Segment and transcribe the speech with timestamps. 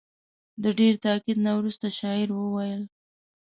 [0.63, 2.81] د ډېر تاکید نه وروسته شاعر وویل.